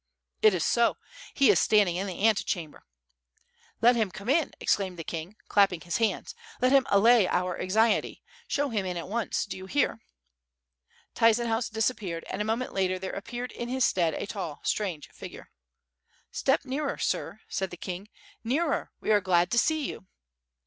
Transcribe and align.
"It 0.41 0.55
is 0.55 0.65
so, 0.65 0.97
he 1.35 1.51
is 1.51 1.59
standing 1.59 1.95
in 1.95 2.07
the 2.07 2.27
antechamber." 2.27 2.87
"Let 3.81 3.95
him 3.95 4.09
come 4.09 4.29
in," 4.29 4.51
exclaimed 4.59 4.97
the 4.97 5.03
king, 5.03 5.35
clapping 5.47 5.81
his 5.81 5.97
hands, 5.97 6.33
"let 6.59 6.71
him 6.71 6.87
allay 6.89 7.27
our 7.27 7.61
anxiety; 7.61 8.23
show 8.47 8.69
him 8.69 8.83
in 8.83 8.97
at 8.97 9.07
once, 9.07 9.45
do 9.45 9.57
you 9.57 9.67
hear?" 9.67 10.01
Tyzenhauz 11.13 11.69
disappeared, 11.69 12.25
and 12.31 12.41
a 12.41 12.45
moment 12.45 12.73
later 12.73 12.97
there 12.97 13.13
appeared 13.13 13.51
in 13.51 13.69
his 13.69 13.85
stead, 13.85 14.15
a 14.15 14.25
tall, 14.25 14.61
strange 14.63 15.07
figure. 15.09 15.51
"Step 16.31 16.65
nearer, 16.65 16.97
sir," 16.97 17.39
said 17.47 17.69
the 17.69 17.77
king, 17.77 18.07
"nearer, 18.43 18.89
we 19.01 19.11
are 19.11 19.21
glad 19.21 19.51
to 19.51 19.59
see 19.59 19.85
you." 19.87 20.07